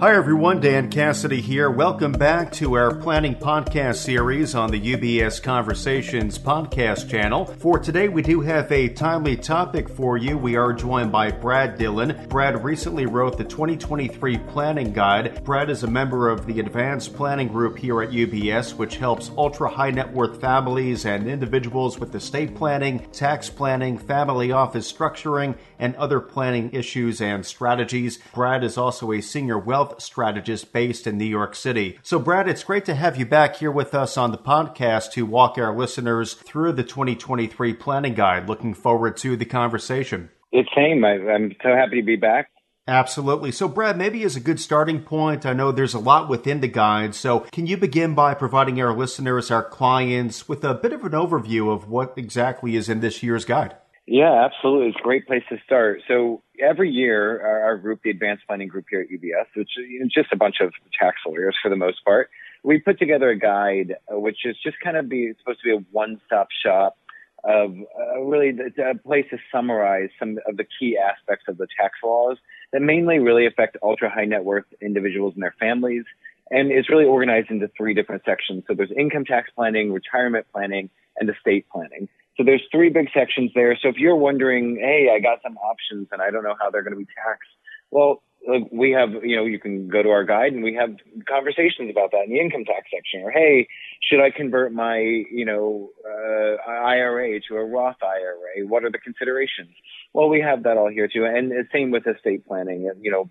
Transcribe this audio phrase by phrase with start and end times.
[0.00, 0.60] Hi, everyone.
[0.60, 1.72] Dan Cassidy here.
[1.72, 7.46] Welcome back to our planning podcast series on the UBS Conversations podcast channel.
[7.46, 10.38] For today, we do have a timely topic for you.
[10.38, 12.28] We are joined by Brad Dillon.
[12.28, 15.42] Brad recently wrote the 2023 Planning Guide.
[15.42, 19.68] Brad is a member of the Advanced Planning Group here at UBS, which helps ultra
[19.68, 25.96] high net worth families and individuals with estate planning, tax planning, family office structuring, and
[25.96, 28.20] other planning issues and strategies.
[28.32, 31.98] Brad is also a senior wealth strategist based in New York City.
[32.02, 35.26] So, Brad, it's great to have you back here with us on the podcast to
[35.26, 38.48] walk our listeners through the 2023 planning guide.
[38.48, 40.30] Looking forward to the conversation.
[40.52, 41.04] It's same.
[41.04, 42.48] I'm so happy to be back.
[42.88, 43.52] Absolutely.
[43.52, 46.68] So, Brad, maybe as a good starting point, I know there's a lot within the
[46.68, 47.14] guide.
[47.14, 51.12] So, can you begin by providing our listeners, our clients, with a bit of an
[51.12, 53.76] overview of what exactly is in this year's guide?
[54.10, 54.88] Yeah, absolutely.
[54.88, 56.00] It's a great place to start.
[56.08, 60.10] So every year, our, our group, the Advanced Planning Group here at UBS, which is
[60.10, 62.30] just a bunch of tax lawyers for the most part,
[62.64, 65.76] we put together a guide, uh, which is just kind of be supposed to be
[65.76, 66.96] a one-stop shop
[67.44, 71.98] of uh, really a place to summarize some of the key aspects of the tax
[72.02, 72.38] laws
[72.72, 76.04] that mainly really affect ultra high net worth individuals and their families.
[76.50, 78.64] And it's really organized into three different sections.
[78.68, 82.08] So there's income tax planning, retirement planning, and estate planning.
[82.38, 83.76] So there's three big sections there.
[83.82, 86.84] So if you're wondering, hey, I got some options and I don't know how they're
[86.84, 87.50] going to be taxed,
[87.90, 88.22] well,
[88.70, 90.94] we have, you know, you can go to our guide and we have
[91.28, 93.22] conversations about that in the income tax section.
[93.22, 93.66] Or hey,
[94.00, 98.66] should I convert my, you know, uh, IRA to a Roth IRA?
[98.66, 99.74] What are the considerations?
[100.14, 101.24] Well, we have that all here too.
[101.24, 102.88] And same with estate planning.
[103.00, 103.28] You know,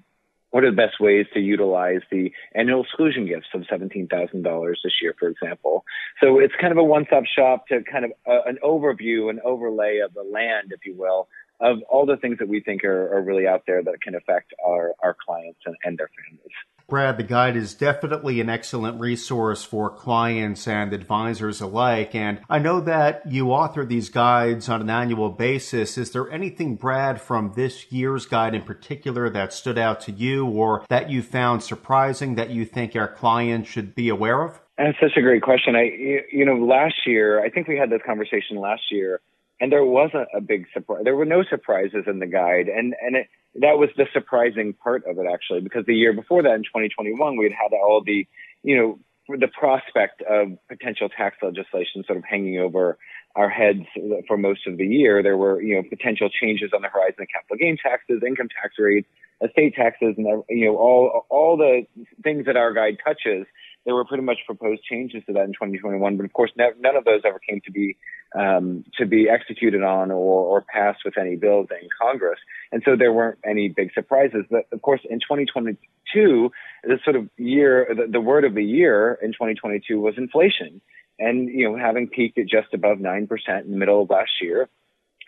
[0.51, 5.13] what are the best ways to utilize the annual exclusion gifts of $17,000 this year,
[5.19, 5.83] for example?
[6.21, 9.99] So it's kind of a one-stop shop to kind of uh, an overview, an overlay
[9.99, 11.27] of the land, if you will,
[11.59, 14.53] of all the things that we think are, are really out there that can affect
[14.65, 16.46] our, our clients and, and their families.
[16.89, 22.15] Brad, the guide is definitely an excellent resource for clients and advisors alike.
[22.15, 25.97] And I know that you author these guides on an annual basis.
[25.97, 30.45] Is there anything, Brad, from this year's guide in particular that stood out to you
[30.47, 34.61] or that you found surprising that you think our clients should be aware of?
[34.77, 35.75] That's such a great question.
[35.75, 35.91] I,
[36.31, 39.19] you know, last year, I think we had this conversation last year
[39.59, 41.01] and there wasn't a big surprise.
[41.03, 45.03] There were no surprises in the guide, and and it, that was the surprising part
[45.07, 48.27] of it actually, because the year before that in 2021 we had had all the,
[48.63, 52.97] you know, the prospect of potential tax legislation sort of hanging over
[53.35, 53.85] our heads
[54.27, 55.21] for most of the year.
[55.21, 58.75] There were you know potential changes on the horizon of capital gain taxes, income tax
[58.77, 59.07] rates,
[59.43, 61.85] estate taxes, and you know all all the
[62.23, 63.45] things that our guide touches
[63.87, 66.97] there were pretty much proposed changes to that in 2021, but of course, ne- none
[66.97, 67.95] of those ever came to be
[68.37, 72.37] um, to be executed on or, or passed with any bills in Congress,
[72.73, 74.43] and so there weren't any big surprises.
[74.51, 76.51] But of course, in 2022,
[76.83, 80.81] the sort of year, the, the word of the year in 2022 was inflation,
[81.17, 84.31] and you know, having peaked at just above nine percent in the middle of last
[84.41, 84.67] year,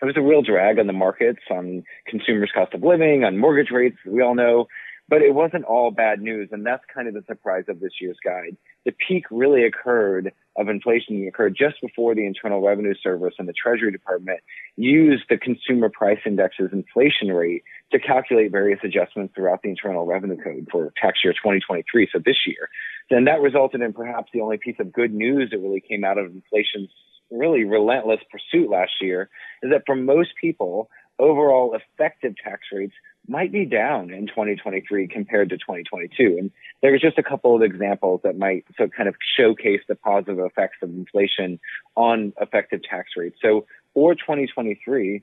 [0.02, 3.70] it was a real drag on the markets, on consumers' cost of living, on mortgage
[3.70, 3.96] rates.
[4.04, 4.68] We all know.
[5.10, 8.18] But it wasn't all bad news, and that's kind of the surprise of this year's
[8.24, 8.56] guide.
[8.86, 13.52] The peak really occurred of inflation occurred just before the Internal Revenue Service and the
[13.52, 14.38] Treasury Department
[14.76, 20.36] used the Consumer Price Index's inflation rate to calculate various adjustments throughout the Internal Revenue
[20.36, 22.68] Code for tax year 2023, so this year.
[23.10, 26.18] Then that resulted in perhaps the only piece of good news that really came out
[26.18, 26.90] of inflation's
[27.30, 29.30] really relentless pursuit last year
[29.62, 30.88] is that for most people,
[31.20, 32.94] overall effective tax rates
[33.28, 36.36] might be down in 2023 compared to 2022.
[36.38, 36.50] And
[36.82, 40.38] there was just a couple of examples that might so kind of showcase the positive
[40.40, 41.60] effects of inflation
[41.96, 43.36] on effective tax rates.
[43.40, 45.22] So for 2023,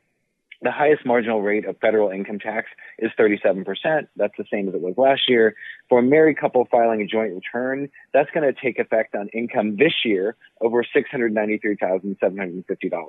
[0.61, 4.07] the highest marginal rate of federal income tax is 37%.
[4.15, 5.55] That's the same as it was last year.
[5.89, 9.77] For a married couple filing a joint return, that's going to take effect on income
[9.77, 13.01] this year over $693,750.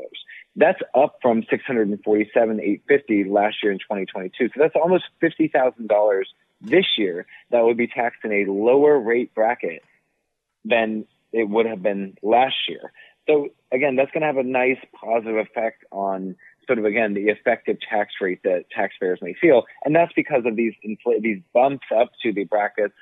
[0.56, 4.49] That's up from 647,850 last year in 2022.
[4.49, 6.23] So that's almost $50,000
[6.61, 9.84] this year that would be taxed in a lower rate bracket
[10.64, 12.93] than it would have been last year.
[13.28, 16.37] So again, that's going to have a nice positive effect on
[16.69, 20.55] sort of again the effective tax rate that taxpayers may feel, and that's because of
[20.55, 22.94] these infl- these bumps up to the brackets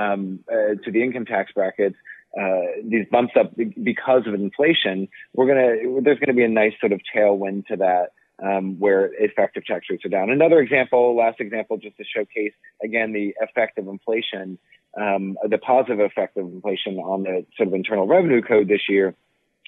[0.00, 1.96] um, uh, to the income tax brackets.
[2.40, 5.08] Uh, these bumps up because of inflation.
[5.34, 8.12] We're gonna there's to be a nice sort of tailwind to that.
[8.42, 10.28] Um, where effective tax rates are down.
[10.28, 14.58] Another example, last example, just to showcase again the effect of inflation,
[15.00, 19.14] um, the positive effect of inflation on the sort of internal revenue code this year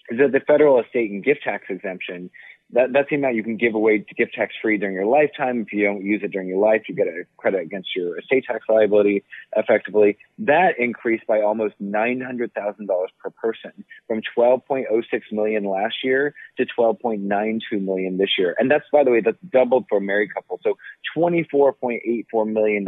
[0.08, 2.30] is that the federal estate and gift tax exemption
[2.70, 5.60] that, that's the amount you can give away to gift tax free during your lifetime.
[5.60, 8.44] If you don't use it during your life, you get a credit against your estate
[8.46, 9.24] tax liability
[9.56, 10.18] effectively.
[10.38, 12.50] That increased by almost $900,000
[13.22, 18.56] per person from 12.06 million last year to 12.92 million this year.
[18.58, 20.58] And that's, by the way, that's doubled for a married couple.
[20.64, 20.76] So
[21.16, 22.84] $24.84 million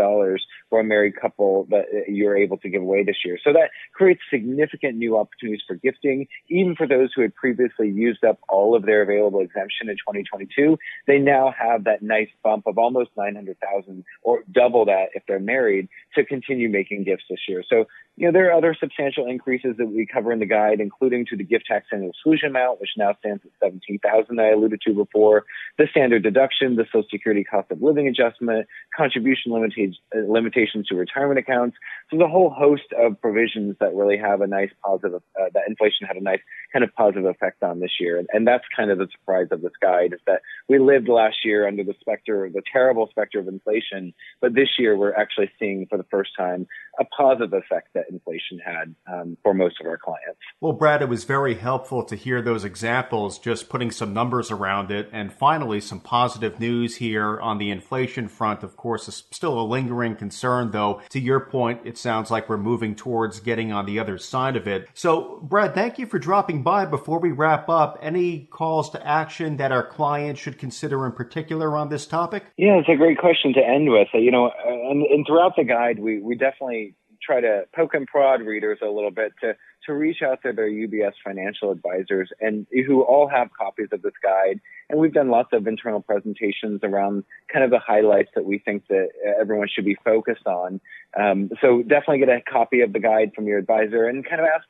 [0.69, 3.39] for a married couple that you're able to give away this year.
[3.43, 8.25] So that creates significant new opportunities for gifting, even for those who had previously used
[8.25, 10.79] up all of their available exemption in 2022.
[11.07, 15.89] They now have that nice bump of almost 900,000 or double that if they're married
[16.15, 17.63] to continue making gifts this year.
[17.69, 17.87] So
[18.19, 21.37] you know, there are other substantial increases that we cover in the guide, including to
[21.37, 24.93] the gift tax and exclusion amount, which now stands at 17,000 that I alluded to
[24.93, 25.45] before,
[25.79, 28.67] the standard deduction, the Social Security cost of living adjustment,
[28.97, 31.77] contribution limitations to retirement accounts.
[32.11, 35.63] So there's a whole host of provisions that really have a nice positive, uh, that
[35.69, 36.41] inflation had a nice
[36.73, 38.19] kind of positive effect on this year.
[38.19, 41.45] And, and that's kind of the surprise of this guide is that we lived last
[41.45, 45.87] year under the specter, the terrible specter of inflation, but this year we're actually seeing
[45.89, 46.67] for the first time
[46.99, 50.39] a positive effect that inflation had um, for most of our clients.
[50.61, 54.91] Well, Brad, it was very helpful to hear those examples, just putting some numbers around
[54.91, 55.09] it.
[55.13, 58.63] And finally, some positive news here on the inflation front.
[58.63, 61.01] Of course, is still a lingering concern, though.
[61.11, 64.67] To your point, it sounds like we're moving towards getting on the other side of
[64.67, 64.89] it.
[64.95, 66.87] So, Brad, thank you for dropping by.
[66.87, 71.77] Before we wrap up, any calls to action that our clients should consider in particular
[71.77, 72.45] on this topic?
[72.57, 74.09] Yeah, it's a great question to end with.
[74.15, 76.95] You know, and, and throughout the guide, we, we definitely
[77.29, 79.55] try to poke and prod readers a little bit to
[79.87, 84.13] to reach out to their UBS financial advisors and who all have copies of this
[84.23, 84.61] guide.
[84.91, 88.87] And we've done lots of internal presentations around kind of the highlights that we think
[88.89, 89.09] that
[89.39, 90.81] everyone should be focused on.
[91.19, 94.47] Um, so definitely get a copy of the guide from your advisor and kind of
[94.47, 94.67] ask,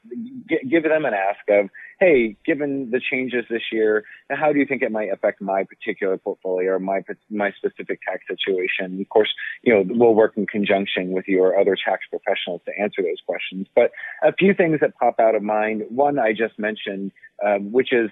[0.68, 1.70] give them an ask of,
[2.00, 6.16] hey, given the changes this year, how do you think it might affect my particular
[6.16, 9.00] portfolio or my my specific tax situation?
[9.00, 9.30] Of course,
[9.62, 13.66] you know we'll work in conjunction with your other tax professionals to answer those questions.
[13.74, 13.90] But
[14.22, 15.84] a few things that pop out of mind.
[15.88, 17.12] One I just mentioned,
[17.44, 18.10] um, which is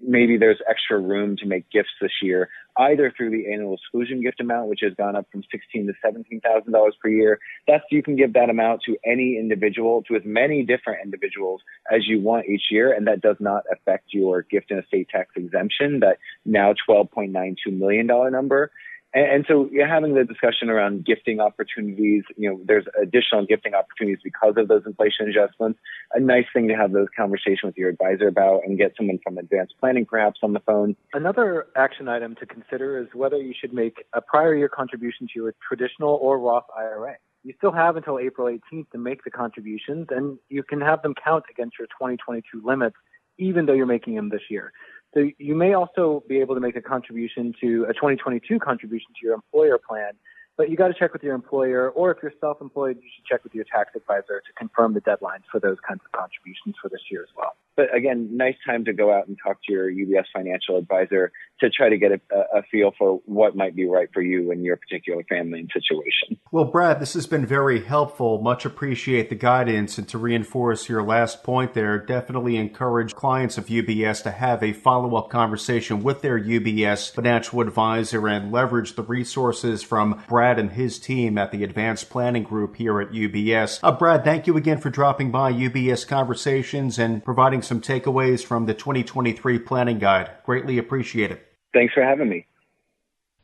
[0.00, 4.40] maybe there's extra room to make gifts this year, either through the annual exclusion gift
[4.40, 7.38] amount, which has gone up from sixteen to seventeen thousand dollars per year.
[7.66, 11.62] That's you can give that amount to any individual, to as many different individuals
[11.92, 15.30] as you want each year, and that does not affect your gift and estate tax
[15.36, 16.00] exemption.
[16.00, 18.70] That now twelve point nine two million dollar number.
[19.12, 22.24] And, and so you're having the discussion around gifting opportunities.
[22.36, 25.78] You know, there's additional gifting opportunities because of those inflation adjustments.
[26.14, 29.38] A nice thing to have those conversations with your advisor about and get someone from
[29.38, 30.96] advanced planning perhaps on the phone.
[31.12, 35.32] Another action item to consider is whether you should make a prior year contribution to
[35.34, 37.16] your traditional or Roth IRA.
[37.42, 41.14] You still have until April 18th to make the contributions, and you can have them
[41.14, 42.96] count against your 2022 limits,
[43.38, 44.72] even though you're making them this year.
[45.14, 49.26] So you may also be able to make a contribution to a 2022 contribution to
[49.26, 50.12] your employer plan
[50.60, 53.42] but you got to check with your employer, or if you're self-employed, you should check
[53.44, 57.00] with your tax advisor to confirm the deadlines for those kinds of contributions for this
[57.10, 57.56] year as well.
[57.76, 61.70] But again, nice time to go out and talk to your UBS financial advisor to
[61.70, 62.20] try to get a,
[62.58, 66.38] a feel for what might be right for you in your particular family and situation.
[66.52, 68.40] Well, Brad, this has been very helpful.
[68.42, 69.98] Much appreciate the guidance.
[69.98, 74.72] And to reinforce your last point there, definitely encourage clients of UBS to have a
[74.72, 80.58] follow up conversation with their UBS financial advisor and leverage the resources from Brad Brad
[80.58, 83.78] and his team at the Advanced Planning Group here at UBS.
[83.84, 88.66] Uh, Brad, thank you again for dropping by UBS Conversations and providing some takeaways from
[88.66, 90.30] the 2023 Planning Guide.
[90.44, 91.46] Greatly appreciate it.
[91.72, 92.46] Thanks for having me.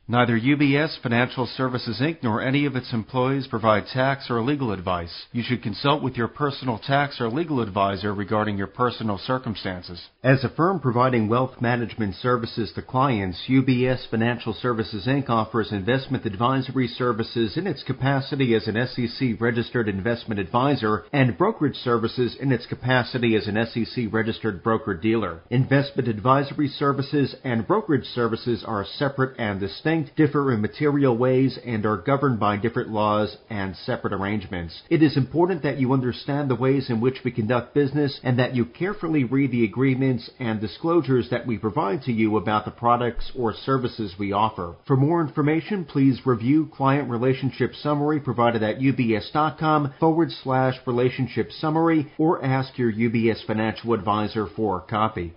[0.08, 2.18] Neither UBS Financial Services Inc.
[2.22, 5.26] nor any of its employees provide tax or legal advice.
[5.32, 10.00] You should consult with your personal tax or legal advisor regarding your personal circumstances.
[10.22, 15.28] As a firm providing wealth management services to clients, UBS Financial Services Inc.
[15.28, 21.74] offers investment advisory services in its capacity as an SEC registered investment advisor and brokerage
[21.74, 25.40] services in its capacity as an SEC registered broker dealer.
[25.50, 31.86] Investment advisory services and brokerage services are separate and distinct differ in material ways, and
[31.86, 34.82] are governed by different laws and separate arrangements.
[34.90, 38.54] It is important that you understand the ways in which we conduct business and that
[38.54, 43.32] you carefully read the agreements and disclosures that we provide to you about the products
[43.36, 44.74] or services we offer.
[44.86, 52.12] For more information, please review Client Relationship Summary provided at ubs.com forward slash relationship summary
[52.18, 55.34] or ask your UBS financial advisor for a copy.